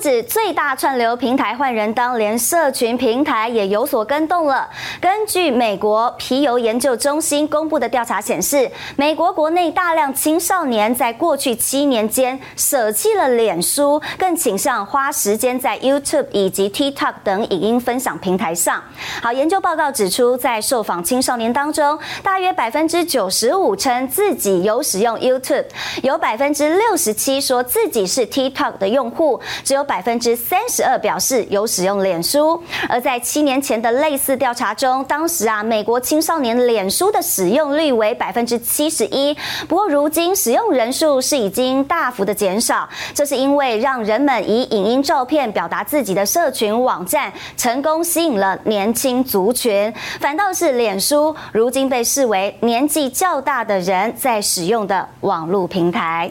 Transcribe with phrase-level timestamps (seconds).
[0.00, 4.68] 指最大串流平台换人当，连社群平台也有所跟动了。
[4.98, 18.82] 根据美国皮尤研究中心公布的调查显示，美国国内大量青少年在过去七年间舍弃了脸书，更倾向花时间在 YouTube 以及 TikTok 等影音分享平台上。
[19.22, 25.66] 好，研究报告指出，在受访青少年当中，大约百分之九十五称自己有使用 YouTube，
[26.02, 29.74] 有百分之六十七说自己是 TikTok 的用户，只。
[29.74, 39.36] 有百分之三十二表示有使用脸书，而在七年前的类似调查中，当时啊，美国青少年脸书的使用率为百分之七十一。
[39.66, 56.28] 不过，如今使用人数是已经大幅的减少，这是因为让人们以影音照片表达自己的社群网站成功吸引了年轻族群，反倒是脸书如今被视为年纪较大的人在使用的网络平台。